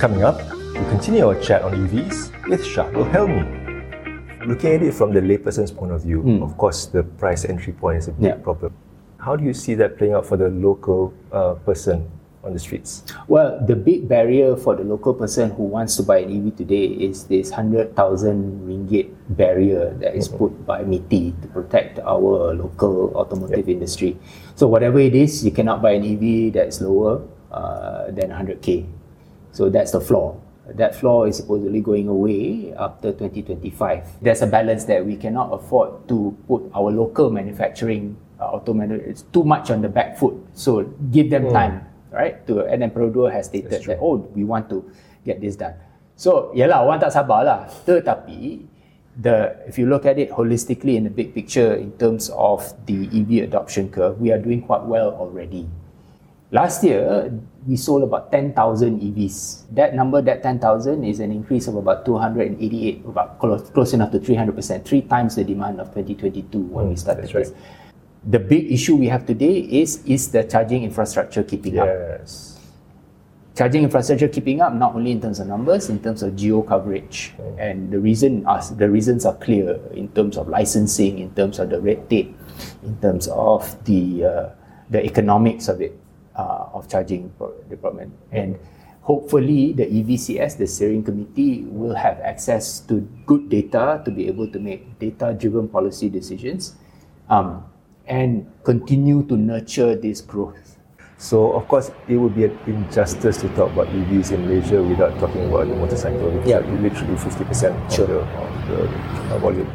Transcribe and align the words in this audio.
Coming 0.00 0.24
up, 0.24 0.40
we 0.72 0.80
continue 0.88 1.26
our 1.28 1.36
chat 1.44 1.60
on 1.60 1.76
EVs 1.76 2.32
with 2.48 2.64
Shahul 2.64 3.04
Helmi. 3.12 3.44
Looking 4.48 4.72
at 4.74 4.82
it 4.82 4.94
from 4.94 5.12
the 5.12 5.20
layperson's 5.20 5.70
point 5.70 5.92
of 5.92 6.00
view, 6.02 6.24
of 6.42 6.56
course, 6.56 6.86
the 6.86 7.02
price 7.04 7.44
entry 7.44 7.74
point 7.76 7.98
is 7.98 8.08
a 8.08 8.12
big 8.12 8.18
Hmm. 8.18 8.24
Yeah. 8.24 8.34
problem. 8.42 8.72
How 9.20 9.36
do 9.36 9.44
you 9.44 9.52
see 9.52 9.74
that 9.76 9.98
playing 10.00 10.14
out 10.16 10.24
for 10.24 10.38
the 10.40 10.48
local 10.48 11.12
uh, 11.30 11.60
person 11.68 12.08
on 12.42 12.54
the 12.54 12.58
streets? 12.58 13.04
Well, 13.28 13.60
the 13.60 13.76
big 13.76 14.08
barrier 14.08 14.56
for 14.56 14.72
the 14.74 14.84
local 14.88 15.12
person 15.12 15.50
who 15.52 15.64
wants 15.68 15.96
to 16.00 16.02
buy 16.02 16.24
an 16.24 16.32
EV 16.32 16.56
today 16.56 16.86
is 16.96 17.24
this 17.28 17.50
100,000 17.52 17.92
ringgit 18.64 19.12
barrier 19.36 19.92
that 20.00 20.16
is 20.16 20.28
put 20.32 20.64
by 20.64 20.80
MITI 20.82 21.36
to 21.44 21.46
protect 21.52 21.98
our 22.00 22.56
local 22.56 23.12
automotive 23.14 23.68
industry. 23.68 24.16
So 24.56 24.64
whatever 24.66 24.98
it 24.98 25.14
is, 25.14 25.44
you 25.44 25.52
cannot 25.52 25.82
buy 25.84 26.00
an 26.00 26.04
EV 26.08 26.54
that's 26.56 26.80
lower 26.80 27.20
uh, 27.52 28.08
than 28.16 28.32
100k. 28.32 28.86
So 29.52 29.68
that's 29.68 29.92
the 29.92 30.00
flaw. 30.00 30.36
That 30.70 30.94
flaw 30.94 31.24
is 31.24 31.36
supposedly 31.36 31.80
going 31.80 32.06
away 32.06 32.72
after 32.78 33.10
2025. 33.10 34.22
There's 34.22 34.42
a 34.42 34.46
balance 34.46 34.84
that 34.84 35.04
we 35.04 35.16
cannot 35.16 35.50
afford 35.50 36.06
to 36.08 36.36
put 36.46 36.70
our 36.74 36.90
local 36.90 37.30
manufacturing 37.30 38.16
uh, 38.40 38.56
auto 38.56 38.72
manu- 38.72 39.02
it's 39.04 39.22
too 39.34 39.44
much 39.44 39.70
on 39.70 39.82
the 39.82 39.88
back 39.88 40.16
foot. 40.16 40.34
So 40.54 40.82
give 41.12 41.28
them 41.30 41.52
time, 41.52 41.84
right? 42.10 42.40
To 42.46 42.64
and 42.64 42.82
then 42.82 42.90
Perodua 42.90 43.32
has 43.32 43.46
stated 43.46 43.84
that 43.84 43.98
oh 44.00 44.16
we 44.32 44.44
want 44.44 44.70
to 44.70 44.86
get 45.24 45.40
this 45.40 45.56
done. 45.56 45.74
So 46.16 46.52
yalah 46.56 46.80
orang 46.86 47.04
tak 47.04 47.12
sabar 47.12 47.44
lah. 47.44 47.68
Tetapi 47.84 48.64
the 49.20 49.60
if 49.68 49.76
you 49.76 49.84
look 49.90 50.06
at 50.08 50.16
it 50.16 50.30
holistically 50.32 50.96
in 50.96 51.04
the 51.04 51.12
big 51.12 51.34
picture 51.36 51.76
in 51.76 51.92
terms 52.00 52.30
of 52.32 52.64
the 52.86 53.10
EV 53.12 53.44
adoption 53.44 53.92
curve, 53.92 54.16
we 54.16 54.32
are 54.32 54.40
doing 54.40 54.62
quite 54.64 54.86
well 54.88 55.12
already. 55.18 55.68
Last 56.52 56.82
year, 56.82 57.30
we 57.64 57.76
sold 57.76 58.02
about 58.02 58.32
10,000 58.32 59.00
EVs. 59.00 59.66
That 59.70 59.94
number, 59.94 60.20
that 60.20 60.42
10,000, 60.42 61.04
is 61.04 61.20
an 61.20 61.30
increase 61.30 61.68
of 61.68 61.76
about 61.76 62.04
288, 62.04 63.04
about 63.06 63.38
close, 63.38 63.70
close 63.70 63.92
enough 63.92 64.10
to 64.10 64.18
300%, 64.18 64.84
three 64.84 65.02
times 65.02 65.36
the 65.36 65.44
demand 65.44 65.80
of 65.80 65.88
2022 65.94 66.58
when 66.58 66.88
we 66.88 66.96
started 66.96 67.22
that's 67.22 67.34
right. 67.34 67.44
this. 67.44 67.54
The 68.26 68.40
big 68.40 68.70
issue 68.70 68.96
we 68.96 69.06
have 69.06 69.24
today 69.24 69.60
is 69.60 70.04
is 70.04 70.30
the 70.30 70.44
charging 70.44 70.82
infrastructure 70.82 71.42
keeping 71.42 71.78
up? 71.78 71.86
Yes. 71.86 72.60
charging 73.56 73.82
infrastructure 73.82 74.28
keeping 74.28 74.60
up 74.60 74.72
not 74.74 74.94
only 74.94 75.10
in 75.10 75.20
terms 75.20 75.40
of 75.40 75.46
numbers 75.46 75.88
in 75.90 75.98
terms 76.00 76.22
of 76.22 76.36
geo 76.36 76.62
coverage 76.62 77.34
and 77.58 77.90
the 77.90 77.98
reason 77.98 78.46
us 78.46 78.70
the 78.70 78.88
reasons 78.88 79.26
are 79.26 79.36
clear 79.36 79.80
in 79.92 80.08
terms 80.12 80.36
of 80.36 80.48
licensing 80.48 81.18
in 81.18 81.28
terms 81.34 81.58
of 81.58 81.68
the 81.68 81.80
red 81.80 82.08
tape 82.08 82.32
in 82.84 82.96
terms 83.00 83.26
of 83.28 83.82
the 83.84 84.24
uh, 84.24 84.48
the 84.90 85.04
economics 85.04 85.68
of 85.68 85.80
it 85.80 85.98
uh, 86.40 86.76
of 86.76 86.88
charging 86.88 87.28
development 87.68 88.12
and 88.32 88.56
hopefully 89.10 89.72
the 89.80 89.86
EVCS 89.98 90.56
the 90.62 90.66
steering 90.66 91.02
committee 91.04 91.64
will 91.68 91.94
have 91.94 92.16
access 92.32 92.80
to 92.88 93.00
good 93.28 93.48
data 93.52 94.00
to 94.04 94.10
be 94.10 94.26
able 94.32 94.48
to 94.56 94.58
make 94.58 94.82
data 94.98 95.36
driven 95.36 95.68
policy 95.68 96.08
decisions 96.08 96.76
um, 97.28 97.64
and 98.06 98.48
continue 98.64 99.22
to 99.28 99.36
nurture 99.36 99.92
this 99.94 100.20
growth 100.20 100.70
So 101.20 101.52
of 101.52 101.68
course, 101.68 101.92
it 102.08 102.16
would 102.16 102.34
be 102.34 102.48
an 102.48 102.56
injustice 102.64 103.36
to 103.44 103.48
talk 103.52 103.68
about 103.76 103.88
EVs 103.92 104.32
in 104.32 104.48
Malaysia 104.48 104.80
without 104.80 105.12
talking 105.20 105.44
about 105.52 105.68
the 105.68 105.76
motorcycle. 105.76 106.32
Yeah. 106.48 106.64
literally 106.80 107.16
fifty 107.20 107.44
percent 107.44 107.76
of 107.76 107.92
Sure. 107.92 108.06
the, 108.08 108.20
of 108.24 109.28
the 109.28 109.38
volume. 109.38 109.68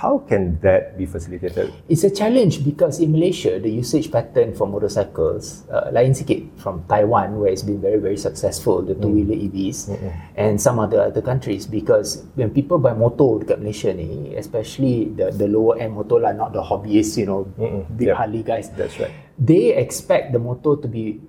How 0.00 0.24
can 0.24 0.56
that 0.64 0.96
be 0.96 1.04
facilitated? 1.04 1.68
It's 1.84 2.04
a 2.04 2.10
challenge 2.10 2.64
because 2.64 3.04
in 3.04 3.12
Malaysia, 3.12 3.60
the 3.60 3.68
usage 3.68 4.08
pattern 4.08 4.56
for 4.56 4.64
motorcycles 4.64 5.68
uh, 5.68 5.92
lain 5.92 6.16
sikit 6.16 6.56
from 6.56 6.80
Taiwan 6.88 7.36
where 7.36 7.52
it's 7.52 7.60
been 7.60 7.84
very 7.84 8.00
very 8.00 8.16
successful 8.16 8.80
the 8.80 8.96
two-wheeler 8.96 9.36
EVs 9.36 9.92
and 10.40 10.56
some 10.56 10.80
other 10.80 11.12
other 11.12 11.20
countries 11.20 11.68
because 11.68 12.24
when 12.32 12.48
people 12.48 12.80
buy 12.80 12.96
motor 12.96 13.44
dekat 13.44 13.60
Malaysia 13.60 13.92
ni 13.92 14.32
especially 14.40 15.12
the 15.12 15.28
the 15.36 15.44
lower 15.44 15.76
end 15.76 15.92
motor 15.92 16.16
lah 16.16 16.32
not 16.32 16.56
the 16.56 16.64
hobbyists 16.64 17.20
you 17.20 17.28
know 17.28 17.44
big 17.92 18.08
Yep. 18.08 18.16
Harley 18.16 18.40
guys 18.40 18.72
That's 18.80 18.96
right. 18.96 19.12
they 19.36 19.76
expect 19.76 20.32
the 20.32 20.40
motor 20.40 20.80
to 20.80 20.88
be 20.88 21.20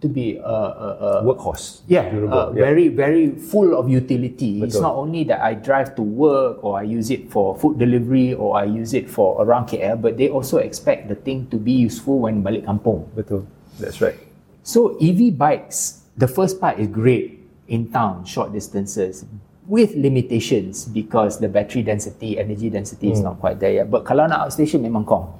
to 0.00 0.08
be 0.08 0.40
uh, 0.40 0.44
uh, 0.44 1.20
uh, 1.22 1.24
Workhorse. 1.24 1.80
yeah, 1.86 2.08
durable. 2.08 2.32
uh, 2.32 2.50
very 2.52 2.88
very 2.88 3.30
full 3.36 3.76
of 3.76 3.88
utility. 3.88 4.60
It's 4.64 4.76
Betul. 4.76 4.82
not 4.82 4.94
only 4.96 5.24
that 5.28 5.40
I 5.44 5.54
drive 5.54 5.94
to 5.96 6.02
work 6.02 6.64
or 6.64 6.78
I 6.80 6.82
use 6.88 7.10
it 7.10 7.30
for 7.30 7.56
food 7.56 7.78
delivery 7.78 8.32
or 8.34 8.56
I 8.56 8.64
use 8.64 8.94
it 8.94 9.08
for 9.08 9.36
around 9.44 9.68
KL, 9.68 10.00
but 10.00 10.16
they 10.16 10.28
also 10.28 10.58
expect 10.58 11.08
the 11.08 11.14
thing 11.16 11.46
to 11.52 11.56
be 11.56 11.72
useful 11.72 12.20
when 12.24 12.42
balik 12.42 12.64
kampung. 12.64 13.04
Betul. 13.12 13.44
That's 13.78 14.00
right. 14.00 14.16
So 14.64 14.96
EV 15.00 15.36
bikes, 15.36 16.04
the 16.16 16.28
first 16.28 16.60
part 16.60 16.80
is 16.80 16.88
great 16.88 17.40
in 17.68 17.88
town, 17.92 18.24
short 18.24 18.52
distances, 18.52 19.24
with 19.70 19.94
limitations 19.94 20.84
because 20.84 21.38
the 21.38 21.48
battery 21.48 21.82
density, 21.82 22.38
energy 22.38 22.68
density 22.68 23.12
is 23.12 23.20
not 23.20 23.38
quite 23.38 23.60
there 23.60 23.84
yet. 23.84 23.90
But 23.90 24.04
kalau 24.04 24.26
nak 24.26 24.48
outstation 24.50 24.82
memang 24.82 25.06
kong. 25.06 25.32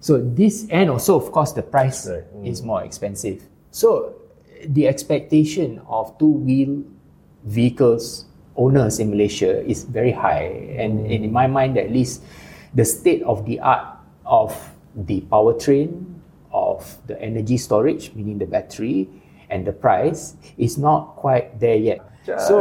So 0.00 0.16
this 0.16 0.64
and 0.72 0.88
also 0.88 1.16
of 1.20 1.28
course 1.32 1.52
the 1.52 1.60
price 1.62 2.08
Right. 2.08 2.24
is 2.44 2.62
more 2.64 2.80
expensive. 2.84 3.44
So 3.70 4.14
the 4.66 4.86
expectation 4.86 5.80
of 5.88 6.16
two-wheel 6.18 6.82
vehicles 7.44 8.26
owners 8.56 8.98
in 8.98 9.10
Malaysia 9.10 9.64
is 9.64 9.84
very 9.84 10.12
high, 10.12 10.74
and 10.76 11.06
in 11.06 11.32
my 11.32 11.46
mind 11.46 11.78
at 11.78 11.90
least, 11.90 12.22
the 12.74 12.84
state 12.84 13.22
of 13.22 13.46
the 13.46 13.60
art 13.60 13.96
of 14.26 14.52
the 14.94 15.22
powertrain, 15.32 16.04
of 16.52 16.98
the 17.06 17.16
energy 17.22 17.56
storage, 17.56 18.12
meaning 18.14 18.38
the 18.38 18.46
battery, 18.46 19.08
and 19.48 19.66
the 19.66 19.72
price 19.72 20.36
is 20.58 20.76
not 20.76 21.16
quite 21.16 21.58
there 21.58 21.78
yet. 21.78 22.02
Just 22.26 22.48
so, 22.48 22.60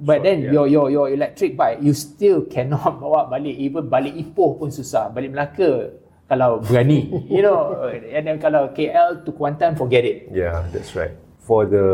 but 0.00 0.18
short, 0.18 0.22
then 0.24 0.42
yeah. 0.42 0.52
your 0.52 0.66
your 0.66 0.86
your 0.90 1.06
electric 1.10 1.56
bike, 1.56 1.78
you 1.82 1.94
still 1.94 2.42
cannot 2.46 2.98
bawa 3.02 3.28
balik. 3.28 3.54
Even 3.58 3.86
balik 3.90 4.16
Ipoh 4.16 4.58
pun 4.58 4.70
susah. 4.72 5.12
Balik 5.12 5.30
Melaka 5.30 5.92
kalau 6.32 6.64
berani, 6.64 7.12
you 7.28 7.44
know. 7.44 7.84
And 7.92 8.24
then 8.24 8.40
kalau 8.40 8.72
KL 8.72 9.20
to 9.28 9.30
Kuantan, 9.36 9.76
forget 9.76 10.00
it. 10.02 10.32
Yeah, 10.32 10.64
that's 10.72 10.96
right. 10.96 11.12
For 11.44 11.68
the 11.68 11.84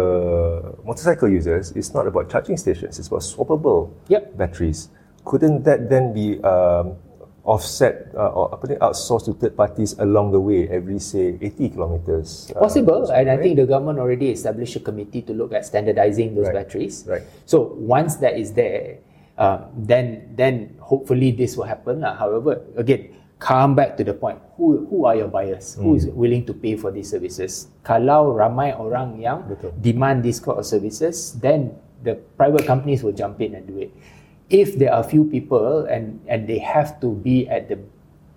motorcycle 0.86 1.26
users, 1.26 1.74
it's 1.74 1.90
not 1.90 2.06
about 2.06 2.30
charging 2.30 2.54
stations, 2.54 3.02
it's 3.02 3.10
about 3.10 3.26
swappable 3.26 3.90
Yep. 4.06 4.38
batteries. 4.38 4.94
Couldn't 5.26 5.64
that 5.66 5.90
then 5.90 6.12
be 6.14 6.38
um, 6.46 6.94
offset 7.42 8.12
uh, 8.14 8.28
or 8.28 8.52
apa 8.52 8.64
ni, 8.68 8.74
outsourced 8.78 9.24
to 9.24 9.32
third 9.34 9.56
parties 9.56 9.96
along 9.98 10.30
the 10.30 10.40
way 10.40 10.68
every, 10.68 11.00
say, 11.00 11.34
80 11.40 11.74
kilometers? 11.74 12.52
uh, 12.54 12.60
Possible, 12.60 13.08
and 13.10 13.26
I 13.26 13.34
right? 13.34 13.42
think 13.42 13.56
the 13.56 13.64
government 13.66 13.98
already 13.98 14.30
established 14.30 14.76
a 14.76 14.80
committee 14.84 15.24
to 15.26 15.32
look 15.32 15.56
at 15.56 15.64
standardizing 15.64 16.36
those 16.36 16.52
Right, 16.52 16.62
batteries. 16.68 17.08
right. 17.08 17.24
So 17.48 17.72
once 17.74 18.20
that 18.20 18.36
is 18.36 18.52
there, 18.52 19.00
um, 19.40 19.64
then 19.74 20.28
then 20.36 20.76
hopefully 20.78 21.32
this 21.32 21.56
will 21.56 21.66
happen. 21.68 22.04
lah. 22.04 22.20
However, 22.20 22.60
again, 22.76 23.16
come 23.38 23.74
back 23.74 23.96
to 23.98 24.04
the 24.04 24.14
point: 24.14 24.38
who 24.58 24.86
who 24.90 25.06
are 25.06 25.14
your 25.14 25.30
buyers? 25.30 25.74
Who 25.78 25.94
is 25.94 26.06
willing 26.10 26.46
to 26.46 26.54
pay 26.54 26.76
for 26.76 26.90
these 26.90 27.10
services? 27.10 27.70
Kalau 27.86 28.34
ramai 28.34 28.74
orang 28.74 29.18
yang 29.18 29.46
Betul. 29.46 29.74
demand 29.78 30.26
this 30.26 30.42
kind 30.42 30.58
of 30.58 30.66
services, 30.66 31.38
then 31.38 31.74
the 32.02 32.18
private 32.38 32.66
companies 32.66 33.02
will 33.02 33.14
jump 33.14 33.40
in 33.40 33.54
and 33.54 33.66
do 33.66 33.78
it. 33.78 33.90
If 34.48 34.78
there 34.78 34.94
are 34.94 35.04
few 35.04 35.24
people 35.28 35.86
and 35.86 36.18
and 36.26 36.48
they 36.48 36.58
have 36.58 36.98
to 37.04 37.14
be 37.14 37.46
at 37.46 37.68
the 37.68 37.78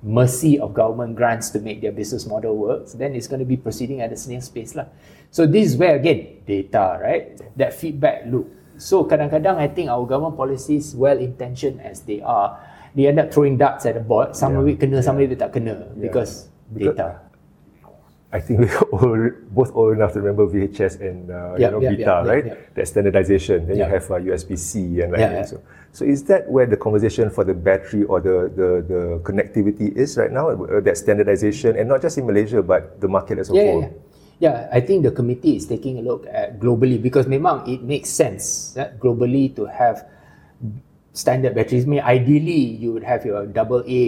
mercy 0.02 0.58
of 0.58 0.74
government 0.74 1.16
grants 1.16 1.54
to 1.54 1.62
make 1.62 1.82
their 1.82 1.94
business 1.94 2.26
model 2.26 2.58
works, 2.58 2.94
then 2.94 3.14
it's 3.14 3.30
going 3.30 3.40
to 3.40 3.46
be 3.46 3.56
proceeding 3.56 4.02
at 4.02 4.12
a 4.12 4.18
snail 4.18 4.42
pace 4.50 4.74
lah. 4.74 4.90
So 5.30 5.46
this 5.46 5.72
is 5.72 5.78
where 5.78 5.96
again 5.96 6.42
data, 6.46 6.98
right? 6.98 7.38
That 7.56 7.74
feedback 7.78 8.26
loop. 8.26 8.50
So 8.82 9.06
kadang-kadang 9.06 9.62
I 9.62 9.70
think 9.70 9.94
our 9.94 10.02
government 10.10 10.36
policies, 10.36 10.98
well 10.98 11.22
intentioned 11.22 11.80
as 11.86 12.02
they 12.02 12.20
are, 12.26 12.58
they 12.96 13.08
end 13.08 13.20
up 13.20 13.32
throwing 13.34 13.58
darts 13.58 13.86
at 13.86 13.96
the 13.96 14.02
board. 14.04 14.36
Some 14.36 14.56
of 14.56 14.68
Yeah. 14.68 14.74
it 14.74 14.80
kena, 14.80 15.04
some 15.04 15.18
of 15.18 15.24
it 15.32 15.40
tak 15.40 15.54
kena 15.54 15.88
because 16.00 16.48
Because- 16.74 16.96
data. 16.98 17.20
I 18.32 18.40
think 18.40 18.64
we're 18.64 18.80
old, 18.96 19.32
both 19.52 19.76
old 19.76 20.00
enough 20.00 20.16
to 20.16 20.24
remember 20.24 20.48
VHS 20.48 21.04
and 21.04 21.28
uh, 21.28 21.60
Yeah, 21.60 21.68
you 21.68 21.72
know 21.76 21.82
yeah, 21.84 21.90
Vita, 21.92 22.00
yeah, 22.00 22.24
yeah, 22.24 22.32
right? 22.32 22.46
yeah. 22.48 22.56
That 22.80 22.88
standardization. 22.88 23.68
Then 23.68 23.76
you 23.76 23.84
Yeah. 23.84 23.92
have 23.92 24.08
uh, 24.08 24.24
USB-C 24.24 25.04
and 25.04 25.12
like 25.12 25.20
Yeah, 25.20 25.36
that. 25.36 25.52
yeah. 25.52 25.52
So, 25.52 25.56
so 25.92 26.02
is 26.08 26.24
that 26.32 26.48
where 26.48 26.64
the 26.64 26.80
conversation 26.80 27.28
for 27.28 27.44
the 27.44 27.52
battery 27.52 28.08
or 28.08 28.24
the, 28.24 28.48
the, 28.56 28.70
the 28.88 29.02
connectivity 29.28 29.92
is 30.00 30.16
right 30.16 30.32
now? 30.32 30.48
Uh, 30.56 30.80
That 30.80 30.96
standardization, 30.96 31.76
and 31.76 31.92
not 31.92 32.00
just 32.02 32.16
in 32.18 32.24
Malaysia, 32.26 32.64
but 32.64 33.04
the 33.04 33.12
market 33.12 33.36
as 33.44 33.52
a 33.52 33.54
Yeah, 33.54 33.68
whole. 33.68 33.82
yeah, 33.84 33.92
yeah. 33.92 34.08
Yeah, 34.42 34.70
I 34.72 34.80
think 34.80 35.04
the 35.04 35.12
committee 35.12 35.60
is 35.60 35.68
taking 35.68 36.00
a 36.00 36.02
look 36.02 36.24
at 36.32 36.56
globally 36.58 37.04
because 37.04 37.28
memang 37.28 37.68
it 37.68 37.84
makes 37.84 38.08
sense 38.10 38.72
that 38.80 38.96
globally 38.98 39.52
to 39.60 39.68
have 39.68 40.08
standard 41.14 41.54
batteries. 41.56 41.84
I 41.84 41.88
mean, 41.88 42.00
ideally 42.02 42.80
you 42.80 42.94
would 42.94 43.04
have 43.04 43.26
your 43.26 43.46
double 43.46 43.84
A, 43.86 44.02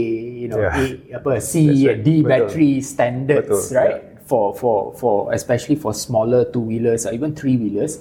you 0.44 0.48
know, 0.48 0.60
Yeah. 0.60 0.80
A, 1.12 1.16
apa, 1.20 1.42
C 1.42 1.68
right. 1.88 1.96
and 1.96 2.04
D 2.06 2.24
Betul. 2.24 2.30
battery 2.30 2.74
standards, 2.82 3.50
Betul, 3.50 3.76
right? 3.76 3.96
For 4.24 4.56
for 4.56 4.96
for 4.96 5.34
especially 5.36 5.76
for 5.76 5.92
smaller 5.94 6.46
two 6.48 6.64
wheelers 6.64 7.04
or 7.06 7.12
even 7.12 7.36
three 7.36 7.58
wheelers 7.60 8.00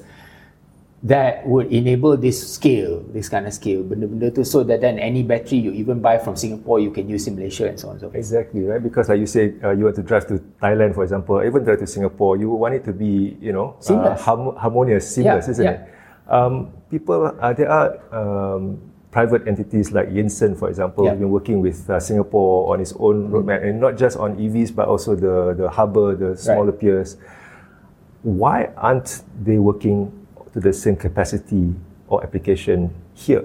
that 1.03 1.43
would 1.51 1.67
enable 1.75 2.15
this 2.17 2.39
scale, 2.39 3.03
this 3.11 3.27
kind 3.29 3.43
of 3.43 3.51
scale, 3.53 3.83
benda-benda 3.83 4.31
tu, 4.31 4.45
so 4.47 4.63
that 4.63 4.79
then 4.81 5.03
any 5.03 5.27
battery 5.27 5.59
you 5.59 5.73
even 5.75 5.99
buy 5.99 6.15
from 6.17 6.37
Singapore, 6.39 6.79
you 6.79 6.95
can 6.95 7.11
use 7.11 7.27
in 7.27 7.35
Malaysia 7.35 7.67
and 7.67 7.75
so 7.75 7.89
on 7.91 7.99
and 7.99 8.01
so 8.01 8.07
forth. 8.07 8.15
Exactly, 8.15 8.63
right? 8.63 8.79
Because 8.81 9.09
like 9.11 9.19
you 9.19 9.27
say, 9.27 9.51
uh, 9.67 9.75
you 9.75 9.83
want 9.83 9.97
to 9.99 10.07
drive 10.07 10.29
to 10.31 10.39
Thailand, 10.63 10.95
for 10.95 11.03
example, 11.03 11.43
even 11.43 11.65
drive 11.67 11.81
to 11.83 11.89
Singapore, 11.91 12.37
you 12.39 12.47
want 12.55 12.75
it 12.79 12.85
to 12.87 12.93
be, 12.95 13.35
you 13.43 13.51
know, 13.51 13.75
uh, 13.79 13.83
Seamless. 13.83 14.21
harm- 14.23 14.55
harmonious, 14.55 15.11
seamless, 15.11 15.47
Yeah, 15.47 15.51
isn't 15.51 15.65
yeah. 15.67 15.83
it? 15.83 16.31
Um, 16.31 16.71
people, 16.89 17.35
uh, 17.35 17.53
there 17.53 17.67
are 17.69 17.99
um, 18.15 18.79
private 19.13 19.47
entities 19.47 19.93
like 19.93 20.09
Yinsen, 20.09 20.57
for 20.59 20.69
example, 20.69 21.05
Yeah. 21.05 21.11
have 21.11 21.21
been 21.21 21.31
working 21.31 21.61
with 21.61 21.89
uh, 21.89 22.01
Singapore 22.01 22.73
on 22.73 22.81
its 22.81 22.95
own 22.99 23.29
roadmap, 23.31 23.63
and 23.63 23.79
not 23.79 23.97
just 24.01 24.17
on 24.17 24.37
EVs, 24.41 24.75
but 24.75 24.89
also 24.89 25.15
the 25.15 25.55
the 25.55 25.69
harbor, 25.71 26.17
the 26.17 26.35
smaller 26.35 26.73
piers. 26.73 27.17
Why 28.25 28.71
aren't 28.77 29.23
they 29.45 29.59
working 29.59 30.11
to 30.55 30.61
the 30.61 30.73
same 30.73 30.97
capacity 30.97 31.75
or 32.09 32.25
application 32.25 32.91
here? 33.15 33.45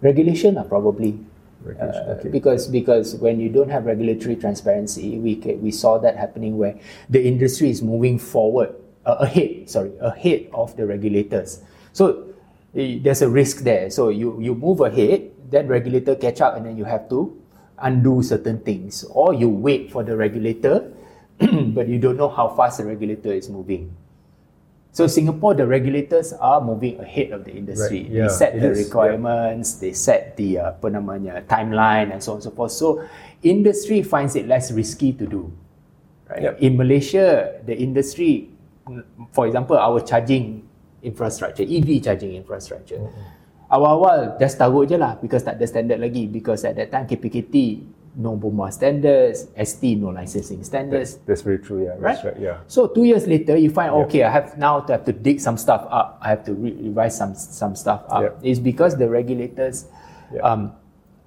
Regulation 0.00 0.56
are 0.58 0.64
probably 0.64 1.20
Regulation, 1.64 2.02
uh, 2.08 2.16
okay. 2.20 2.28
because 2.28 2.68
because 2.68 3.16
when 3.16 3.40
you 3.40 3.48
don't 3.48 3.70
have 3.70 3.84
regulatory 3.84 4.36
transparency, 4.36 5.18
we 5.20 5.36
we 5.60 5.70
saw 5.70 5.98
that 6.00 6.16
happening 6.16 6.56
where 6.56 6.76
the 7.08 7.20
industry 7.20 7.68
is 7.68 7.80
moving 7.84 8.16
forward 8.18 8.72
uh, 9.04 9.16
ahead. 9.20 9.68
Sorry, 9.68 9.92
ahead 10.00 10.48
of 10.52 10.76
the 10.76 10.84
regulators. 10.88 11.60
So 11.92 12.32
there's 12.74 13.22
a 13.22 13.30
risk 13.30 13.62
there. 13.62 13.88
So 13.88 14.10
you 14.10 14.40
you 14.42 14.54
move 14.54 14.82
ahead, 14.82 15.30
then 15.50 15.70
regulator 15.70 16.18
catch 16.18 16.42
up, 16.42 16.58
and 16.58 16.66
then 16.66 16.76
you 16.76 16.84
have 16.84 17.08
to 17.14 17.30
undo 17.78 18.22
certain 18.22 18.58
things, 18.60 19.06
or 19.10 19.34
you 19.34 19.48
wait 19.48 19.90
for 19.90 20.02
the 20.02 20.16
regulator, 20.16 20.90
but 21.74 21.86
you 21.86 21.98
don't 21.98 22.18
know 22.18 22.28
how 22.28 22.48
fast 22.50 22.78
the 22.78 22.86
regulator 22.86 23.32
is 23.32 23.48
moving. 23.48 23.94
So 24.94 25.08
Singapore, 25.10 25.54
the 25.54 25.66
regulators 25.66 26.32
are 26.38 26.62
moving 26.62 27.00
ahead 27.00 27.32
of 27.32 27.42
the 27.42 27.50
industry. 27.50 28.06
Right, 28.06 28.10
yeah, 28.10 28.22
they 28.22 28.28
set 28.30 28.50
the 28.54 28.70
is, 28.70 28.78
yeah. 28.78 28.84
requirements, 28.86 29.82
they 29.82 29.90
set 29.90 30.36
the 30.38 30.58
uh, 30.58 30.70
apa 30.70 30.86
namanya, 30.86 31.42
timeline 31.50 32.14
and 32.14 32.22
so 32.22 32.38
on 32.38 32.38
and 32.38 32.46
so 32.46 32.54
forth. 32.54 32.70
So 32.70 33.02
industry 33.42 34.06
finds 34.06 34.38
it 34.38 34.46
less 34.46 34.70
risky 34.70 35.10
to 35.18 35.26
do. 35.26 35.50
Right? 36.30 36.46
Yep. 36.46 36.62
In 36.62 36.78
Malaysia, 36.78 37.58
the 37.66 37.74
industry, 37.74 38.54
for 39.34 39.50
example, 39.50 39.74
our 39.74 39.98
charging 39.98 40.62
infrastructure, 41.04 41.62
EV 41.62 42.00
charging 42.02 42.32
infrastructure, 42.34 42.98
awal-awal 43.70 44.36
just 44.40 44.56
taruh 44.58 44.88
je 44.88 44.96
lah 44.96 45.16
because 45.20 45.44
tak 45.44 45.60
ada 45.60 45.66
standard 45.68 46.00
lagi 46.00 46.24
because 46.26 46.64
at 46.64 46.74
that 46.76 46.88
time 46.90 47.04
KPKT 47.04 47.84
no 48.14 48.38
BOMA 48.38 48.70
standards, 48.70 49.50
ST 49.58 49.98
no 49.98 50.14
licensing 50.14 50.62
standards, 50.62 51.18
That's 51.26 51.42
very 51.42 51.58
true. 51.58 51.82
Yeah, 51.82 51.98
right? 51.98 52.14
that's 52.14 52.22
right. 52.22 52.38
Yeah. 52.38 52.62
So 52.70 52.86
two 52.86 53.02
years 53.02 53.26
later, 53.26 53.58
you 53.58 53.74
find 53.74 53.90
okay, 54.06 54.22
I 54.22 54.30
have 54.30 54.54
now 54.54 54.80
to 54.86 54.94
have 54.94 55.04
to 55.10 55.12
dig 55.12 55.42
some 55.42 55.58
stuff 55.58 55.82
up. 55.90 56.22
I 56.22 56.30
have 56.30 56.46
to 56.46 56.54
re- 56.54 56.78
revise 56.78 57.18
some 57.18 57.34
some 57.34 57.74
stuff 57.74 58.06
up. 58.06 58.22
Yeah. 58.22 58.50
It's 58.54 58.62
because 58.62 58.94
the 58.96 59.10
regulators 59.10 59.90
Yeah. 60.32 60.40
um, 60.46 60.72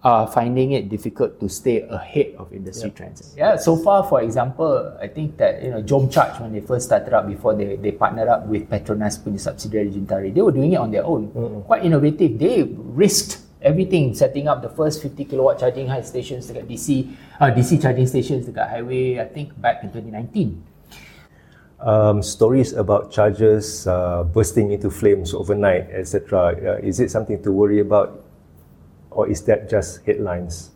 are 0.04 0.28
finding 0.28 0.72
it 0.72 0.90
difficult 0.90 1.40
to 1.40 1.50
stay 1.50 1.82
ahead 1.90 2.36
of 2.38 2.54
industry 2.54 2.92
trends. 2.92 3.34
Yeah. 3.36 3.58
So 3.58 3.76
far, 3.76 4.04
for 4.04 4.22
example, 4.22 4.96
I 5.02 5.08
think 5.08 5.38
that 5.38 5.64
you 5.64 5.72
know 5.72 5.82
Jom 5.82 6.12
Charge 6.12 6.40
when 6.40 6.54
they 6.54 6.62
first 6.62 6.86
started 6.86 7.14
up 7.14 7.28
before 7.28 7.56
they 7.56 7.76
they 7.76 7.92
partnered 7.92 8.30
up 8.30 8.46
with 8.46 8.70
Petronas 8.70 9.18
punya 9.18 9.40
subsidiary 9.42 9.90
Jintari, 9.90 10.34
they 10.34 10.42
were 10.42 10.54
doing 10.54 10.74
it 10.74 10.80
on 10.80 10.92
their 10.92 11.04
own. 11.04 11.30
Quite 11.66 11.84
innovative. 11.84 12.38
They 12.38 12.64
risked 12.94 13.42
everything 13.62 14.14
setting 14.14 14.48
up 14.48 14.62
the 14.62 14.70
first 14.70 15.02
50 15.02 15.26
kilowatt 15.26 15.58
charging 15.58 15.90
high 15.90 16.06
stations 16.06 16.46
dekat 16.46 16.70
DC 16.70 17.10
uh, 17.42 17.50
DC 17.50 17.82
charging 17.82 18.06
stations 18.06 18.46
dekat 18.46 18.70
highway 18.70 19.18
I 19.18 19.26
think 19.26 19.50
back 19.58 19.82
in 19.82 19.90
2019 19.90 20.62
um, 21.80 22.22
stories 22.22 22.74
about 22.74 23.12
chargers 23.12 23.88
uh, 23.88 24.24
bursting 24.24 24.72
into 24.72 24.90
flames 24.90 25.34
overnight, 25.34 25.90
etc. 25.92 26.56
Uh, 26.58 26.86
is 26.86 27.00
it 27.00 27.12
something 27.12 27.42
to 27.44 27.52
worry 27.52 27.80
about, 27.80 28.24
or 29.18 29.28
is 29.28 29.42
that 29.50 29.68
just 29.68 30.06
headlines? 30.06 30.70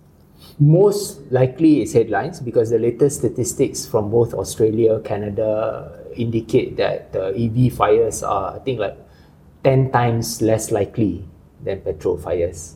Most 0.58 1.22
likely 1.32 1.82
it's 1.82 1.94
headlines 1.94 2.42
because 2.42 2.72
the 2.72 2.80
latest 2.80 3.20
statistics 3.20 3.86
from 3.86 4.10
both 4.10 4.34
Australia, 4.34 5.00
Canada 5.00 5.94
indicate 6.18 6.76
that 6.78 7.14
the 7.14 7.30
EV 7.38 7.72
fires 7.72 8.24
are, 8.24 8.56
I 8.56 8.60
think, 8.60 8.80
like 8.80 8.98
10 9.64 9.92
times 9.92 10.42
less 10.42 10.72
likely 10.72 11.24
than 11.64 11.82
petrol 11.82 12.18
fires. 12.18 12.76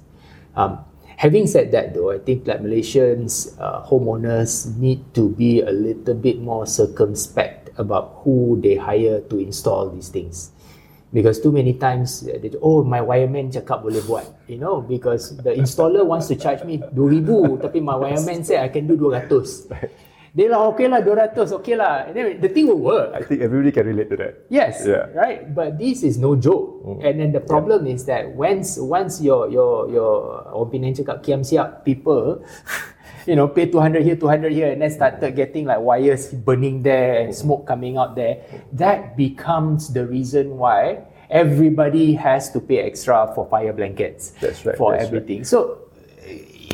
Um, 0.55 0.85
having 1.17 1.47
said 1.47 1.71
that, 1.71 1.95
though, 1.95 2.11
I 2.11 2.19
think 2.19 2.45
that 2.45 2.61
Malaysians, 2.61 3.57
uh, 3.59 3.81
homeowners 3.89 4.77
need 4.77 5.01
to 5.15 5.29
be 5.29 5.61
a 5.61 5.71
little 5.71 6.13
bit 6.13 6.39
more 6.39 6.67
circumspect 6.67 7.71
about 7.77 8.21
who 8.23 8.61
they 8.61 8.75
hire 8.75 9.21
to 9.21 9.39
install 9.39 9.89
these 9.89 10.09
things. 10.09 10.51
Because 11.15 11.39
too 11.39 11.55
many 11.55 11.79
times, 11.79 12.27
uh, 12.27 12.35
they, 12.35 12.51
oh 12.59 12.83
my 12.83 12.99
wireman 12.99 13.47
cakap 13.47 13.87
boleh 13.87 14.03
buat, 14.03 14.27
you 14.51 14.59
know, 14.59 14.83
because 14.83 15.31
the 15.39 15.55
installer 15.55 16.03
wants 16.03 16.27
to 16.27 16.35
charge 16.35 16.67
me 16.67 16.83
2000 16.91 17.63
tapi 17.63 17.79
my 17.79 17.95
wireman 17.95 18.43
said 18.43 18.59
I 18.59 18.67
can 18.67 18.83
do 18.83 18.99
200. 18.99 19.23
Dia 20.35 20.51
lah 20.51 20.67
okay 20.67 20.91
lah 20.91 20.99
200, 20.99 21.47
okay 21.63 21.79
lah. 21.79 22.11
And 22.11 22.13
then 22.19 22.25
the 22.43 22.51
thing 22.51 22.67
will 22.67 22.83
work. 22.83 23.15
I 23.15 23.23
think 23.23 23.39
everybody 23.39 23.71
can 23.71 23.87
relate 23.87 24.11
to 24.11 24.19
that. 24.19 24.43
Yes, 24.51 24.83
Yeah. 24.83 25.07
right. 25.15 25.47
But 25.47 25.79
this 25.79 26.03
is 26.03 26.19
no 26.19 26.35
joke. 26.35 26.83
And 26.99 27.23
then 27.23 27.31
the 27.31 27.39
problem 27.39 27.87
is 27.87 28.03
that 28.11 28.35
once 28.35 28.75
once 28.75 29.23
your 29.23 29.47
your 29.47 29.87
your 29.87 30.43
orang 30.51 30.67
Penang 30.75 30.99
cakap 30.99 31.23
kiam 31.23 31.39
siap 31.47 31.87
people, 31.87 32.43
you 33.25 33.35
know, 33.35 33.47
pay 33.47 33.65
200 33.69 34.03
here, 34.03 34.15
200 34.15 34.51
here, 34.51 34.71
and 34.71 34.81
then 34.81 34.91
started 34.91 35.35
getting 35.35 35.65
like 35.65 35.79
wires 35.79 36.31
burning 36.33 36.83
there 36.83 37.21
and 37.21 37.33
smoke 37.35 37.67
coming 37.67 37.97
out 37.97 38.15
there, 38.15 38.43
that 38.73 39.17
becomes 39.17 39.93
the 39.93 40.05
reason 40.05 40.57
why 40.57 41.03
everybody 41.29 42.13
has 42.13 42.51
to 42.51 42.59
pay 42.59 42.79
extra 42.79 43.31
for 43.33 43.47
fire 43.47 43.73
blankets 43.73 44.31
That's 44.39 44.65
right, 44.65 44.77
for 44.77 44.91
that's 44.91 45.05
right. 45.05 45.07
everything. 45.07 45.43
So 45.43 45.84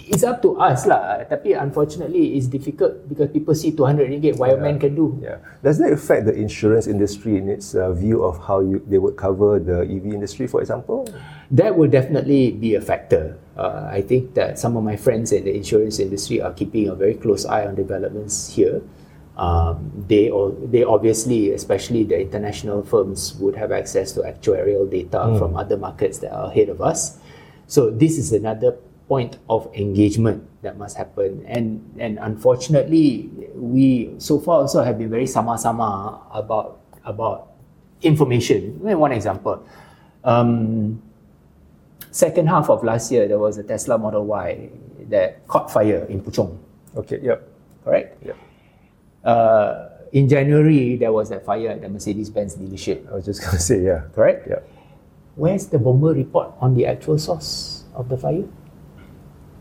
it's 0.08 0.24
up 0.24 0.42
to 0.42 0.58
us 0.58 0.86
lah. 0.86 1.24
Tapi 1.28 1.54
unfortunately, 1.54 2.38
it's 2.38 2.48
difficult 2.48 3.08
because 3.08 3.30
people 3.30 3.54
see 3.54 3.72
200 3.76 4.10
ringgit, 4.10 4.38
wireman 4.38 4.80
can 4.80 4.96
do. 4.96 5.20
Yeah. 5.22 5.38
Does 5.64 5.78
that 5.80 5.94
affect 5.94 6.26
the 6.26 6.34
insurance 6.34 6.88
industry 6.88 7.38
in 7.38 7.50
its 7.50 7.76
uh, 7.76 7.92
view 7.92 8.24
of 8.24 8.42
how 8.42 8.62
you, 8.62 8.82
they 8.88 8.98
would 8.98 9.18
cover 9.18 9.60
the 9.60 9.82
EV 9.86 10.14
industry, 10.18 10.48
for 10.48 10.62
example? 10.62 11.08
That 11.52 11.78
will 11.78 11.90
definitely 11.90 12.52
be 12.52 12.76
a 12.76 12.82
factor. 12.82 13.38
Uh, 13.58 13.90
I 13.92 14.02
think 14.02 14.34
that 14.34 14.58
some 14.58 14.78
of 14.78 14.84
my 14.84 14.96
friends 14.96 15.32
in 15.32 15.44
the 15.46 15.54
insurance 15.54 16.00
industry 16.00 16.42
are 16.42 16.54
keeping 16.54 16.88
a 16.88 16.96
very 16.96 17.16
close 17.16 17.46
eye 17.46 17.66
on 17.66 17.76
developments 17.76 18.54
here. 18.56 18.82
Um, 19.38 19.92
they 20.08 20.30
o- 20.30 20.52
they 20.70 20.84
obviously, 20.84 21.52
especially 21.52 22.04
the 22.04 22.20
international 22.20 22.84
firms, 22.84 23.34
would 23.40 23.56
have 23.56 23.72
access 23.72 24.12
to 24.14 24.22
actuarial 24.22 24.90
data 24.90 25.34
from 25.40 25.56
other 25.56 25.78
markets 25.78 26.20
that 26.20 26.32
are 26.36 26.52
ahead 26.52 26.70
of 26.70 26.82
us. 26.82 27.18
So 27.66 27.90
this 27.90 28.18
is 28.20 28.34
another 28.34 28.76
point 29.12 29.36
of 29.52 29.68
engagement 29.76 30.40
that 30.64 30.80
must 30.80 30.96
happen. 30.96 31.44
And 31.44 31.84
and 32.00 32.16
unfortunately, 32.24 33.28
we 33.60 34.16
so 34.24 34.40
far 34.40 34.64
also 34.64 34.88
have 34.88 34.96
been 34.96 35.12
very 35.12 35.28
sama-sama 35.28 36.24
about 36.32 36.80
about 37.04 37.52
information. 38.00 38.80
One 38.80 39.12
example. 39.12 39.60
Um, 40.24 41.04
second 42.16 42.48
half 42.48 42.72
of 42.72 42.88
last 42.88 43.12
year, 43.12 43.28
there 43.28 43.40
was 43.40 43.60
a 43.60 43.68
Tesla 43.68 44.00
Model 44.00 44.24
Y 44.24 44.72
that 45.12 45.44
caught 45.52 45.68
fire 45.68 46.08
in 46.08 46.24
Puchong, 46.24 46.56
Okay, 46.96 47.20
yep. 47.20 47.44
correct? 47.84 48.16
Yep. 48.24 48.38
Uh, 49.28 49.90
in 50.14 50.30
January, 50.30 50.96
there 50.96 51.12
was 51.12 51.30
that 51.30 51.44
fire 51.44 51.70
at 51.70 51.82
the 51.82 51.90
Mercedes-Benz 51.90 52.56
dealership, 52.56 53.10
I 53.10 53.16
was 53.16 53.26
just 53.26 53.42
going 53.42 53.58
to 53.58 53.64
say, 53.64 53.82
yeah. 53.82 54.04
correct? 54.14 54.48
Yep. 54.48 54.62
Where's 55.36 55.68
the 55.68 55.80
bomber 55.80 56.14
report 56.14 56.54
on 56.60 56.76
the 56.76 56.86
actual 56.86 57.18
source 57.18 57.84
of 57.96 58.10
the 58.10 58.18
fire? 58.18 58.44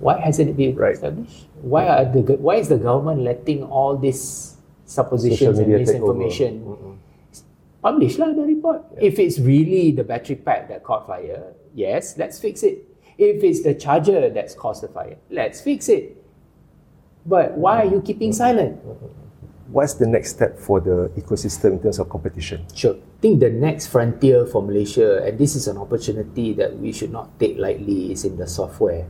Why 0.01 0.19
hasn't 0.19 0.49
it 0.51 0.57
been 0.57 0.75
Right. 0.75 0.95
established? 0.97 1.47
Why 1.61 1.87
are 1.87 2.05
the 2.09 2.37
why 2.41 2.57
is 2.57 2.69
the 2.69 2.81
government 2.81 3.21
letting 3.21 3.63
all 3.63 3.97
this 3.97 4.57
suppositions 4.89 5.61
and 5.61 5.69
misinformation 5.69 6.65
publish 7.85 8.17
lah 8.19 8.33
the 8.33 8.43
report? 8.49 8.81
If 9.01 9.21
it's 9.21 9.39
really 9.39 9.93
the 9.93 10.05
battery 10.05 10.37
pack 10.41 10.69
that 10.73 10.83
caught 10.83 11.07
fire, 11.07 11.53
yes, 11.77 12.17
let's 12.17 12.41
fix 12.41 12.65
it. 12.65 12.85
If 13.21 13.45
it's 13.45 13.61
the 13.63 13.77
charger 13.77 14.33
that's 14.33 14.57
caused 14.57 14.83
the 14.83 14.89
fire, 14.89 15.21
let's 15.29 15.61
fix 15.61 15.93
it. 15.93 16.17
But 17.29 17.61
why 17.61 17.85
are 17.85 17.89
you 17.89 18.01
keeping 18.01 18.33
silent? 18.33 18.81
What's 19.71 19.95
the 20.01 20.09
next 20.09 20.35
step 20.35 20.59
for 20.59 20.81
the 20.81 21.13
ecosystem 21.15 21.77
in 21.77 21.81
terms 21.85 22.01
of 22.01 22.09
competition? 22.09 22.65
Sure. 22.75 22.97
I 22.97 23.21
think 23.21 23.39
the 23.39 23.53
next 23.53 23.87
frontier 23.93 24.49
for 24.49 24.65
Malaysia, 24.65 25.23
and 25.23 25.39
this 25.39 25.55
is 25.55 25.69
an 25.69 25.77
opportunity 25.77 26.57
that 26.57 26.81
we 26.81 26.91
should 26.91 27.13
not 27.13 27.39
take 27.39 27.55
lightly, 27.61 28.11
is 28.11 28.25
in 28.25 28.41
the 28.41 28.49
software. 28.49 29.07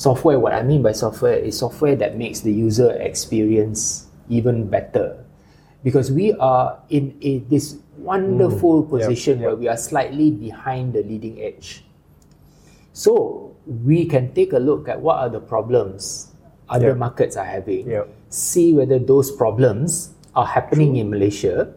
Software, 0.00 0.40
what 0.40 0.56
I 0.56 0.62
mean 0.64 0.80
by 0.80 0.92
software 0.96 1.36
is 1.36 1.58
software 1.60 1.92
that 1.96 2.16
makes 2.16 2.40
the 2.40 2.48
user 2.48 2.88
experience 3.04 4.08
even 4.32 4.64
better. 4.64 5.20
Because 5.84 6.08
we 6.10 6.32
are 6.40 6.80
in 6.88 7.12
a, 7.20 7.44
this 7.52 7.76
wonderful 7.98 8.80
mm, 8.84 8.88
position 8.88 9.44
where 9.44 9.54
we 9.54 9.68
are 9.68 9.76
slightly 9.76 10.30
behind 10.30 10.94
the 10.96 11.02
leading 11.04 11.36
edge. 11.44 11.84
So 12.94 13.54
we 13.66 14.06
can 14.06 14.32
take 14.32 14.54
a 14.54 14.58
look 14.58 14.88
at 14.88 15.04
what 15.04 15.20
are 15.20 15.28
the 15.28 15.40
problems 15.40 16.32
other 16.70 16.96
Yep. 16.96 16.96
markets 16.96 17.36
are 17.36 17.44
having, 17.44 17.84
Yep. 17.84 18.08
see 18.30 18.72
whether 18.72 18.96
those 18.98 19.28
problems 19.28 20.16
are 20.32 20.46
happening 20.46 20.96
in 20.96 21.10
Malaysia, 21.10 21.74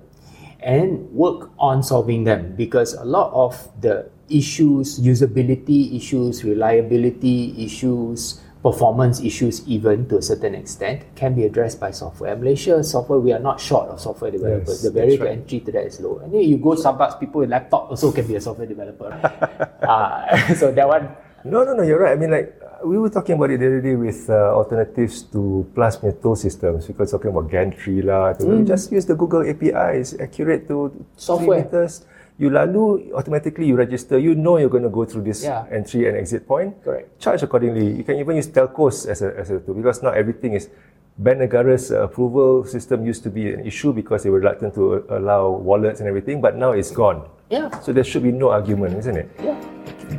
and 0.63 1.11
work 1.11 1.51
on 1.59 1.83
solving 1.83 2.23
them. 2.23 2.55
Because 2.55 2.93
a 2.95 3.03
lot 3.03 3.35
of 3.35 3.67
the 3.81 4.07
issues, 4.29 4.99
usability 4.99 5.95
issues, 5.95 6.43
reliability 6.43 7.53
issues, 7.57 8.41
performance 8.63 9.19
issues 9.19 9.67
even 9.67 10.07
to 10.07 10.17
a 10.17 10.21
certain 10.21 10.55
extent 10.55 11.03
can 11.15 11.35
be 11.35 11.43
addressed 11.43 11.79
by 11.79 11.91
software. 11.91 12.35
Malaysia 12.35 12.81
software, 12.83 13.19
we 13.19 13.33
are 13.33 13.39
not 13.39 13.59
short 13.59 13.89
of 13.89 13.99
software 13.99 14.31
developers. 14.31 14.79
Yes, 14.79 14.83
the 14.83 14.91
barrier 14.91 15.17
to 15.17 15.23
right. 15.23 15.37
entry 15.39 15.59
to 15.59 15.71
that 15.71 15.85
is 15.85 15.99
low. 15.99 16.19
And 16.19 16.33
then 16.33 16.41
you 16.41 16.57
go 16.57 16.71
Starbucks, 16.71 17.19
people 17.19 17.41
with 17.41 17.49
laptop 17.49 17.89
also 17.91 18.11
can 18.11 18.25
be 18.25 18.35
a 18.35 18.41
software 18.41 18.67
developer. 18.67 19.11
uh, 19.83 20.53
so 20.55 20.71
that 20.71 20.87
one, 20.87 21.11
No, 21.43 21.65
no, 21.65 21.75
no, 21.75 21.83
you're 21.83 21.99
right. 21.99 22.13
I 22.13 22.15
mean, 22.15 22.31
like, 22.31 22.55
we 22.85 22.97
were 22.97 23.09
talking 23.09 23.35
about 23.35 23.51
it 23.51 23.59
the 23.59 23.67
other 23.67 23.81
day 23.81 23.95
with 23.95 24.29
uh, 24.29 24.55
alternatives 24.55 25.23
to 25.35 25.67
plus 25.75 25.99
tool 26.21 26.35
systems 26.35 26.87
because 26.87 27.11
talking 27.11 27.31
about 27.31 27.51
gantry 27.51 28.01
lah. 28.01 28.33
Mm. 28.39 28.65
Just 28.65 28.91
use 28.91 29.05
the 29.05 29.15
Google 29.15 29.43
API. 29.43 29.99
It's 29.99 30.15
accurate 30.19 30.67
to 30.69 30.91
Software. 31.17 31.67
three 31.67 31.83
meters. 31.83 32.05
You 32.39 32.49
lalu, 32.49 33.13
automatically 33.13 33.67
you 33.67 33.75
register. 33.75 34.17
You 34.17 34.33
know 34.35 34.57
you're 34.57 34.69
going 34.73 34.83
to 34.83 34.89
go 34.89 35.05
through 35.05 35.23
this 35.23 35.43
Yeah. 35.43 35.65
entry 35.69 36.07
and 36.09 36.17
exit 36.17 36.47
point. 36.47 36.73
Correct. 36.83 37.19
Charge 37.21 37.43
accordingly. 37.43 37.93
You 37.93 38.03
can 38.03 38.17
even 38.17 38.35
use 38.35 38.47
telcos 38.49 39.05
as 39.07 39.21
a, 39.21 39.37
as 39.37 39.49
a 39.51 39.59
tool 39.61 39.75
because 39.75 40.01
not 40.01 40.17
everything 40.17 40.53
is 40.53 40.69
Bank 41.17 41.39
Negara's 41.45 41.91
uh, 41.93 42.09
approval 42.09 42.65
system 42.65 43.05
used 43.05 43.21
to 43.23 43.29
be 43.29 43.53
an 43.53 43.61
issue 43.65 43.93
because 43.93 44.23
they 44.25 44.31
were 44.33 44.39
reluctant 44.41 44.73
to 44.73 45.05
uh, 45.05 45.19
allow 45.21 45.49
wallets 45.51 45.99
and 46.01 46.09
everything, 46.09 46.41
but 46.41 46.57
now 46.57 46.71
it's 46.73 46.89
gone. 46.89 47.29
yeah, 47.53 47.69
So 47.85 47.93
there 47.93 48.03
should 48.03 48.23
be 48.23 48.31
no 48.33 48.49
argument, 48.49 48.97
isn't 48.97 49.15
it? 49.17 49.29
yeah, 49.37 49.53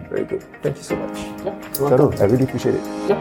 Very 0.08 0.22
good. 0.24 0.46
Thank 0.62 0.76
you 0.78 0.82
so 0.86 0.94
much. 0.94 1.18
yeah. 1.42 1.50
Shahrul, 1.74 2.14
I 2.22 2.30
really 2.30 2.44
appreciate 2.46 2.76
it. 2.78 2.84
yeah. 3.10 3.18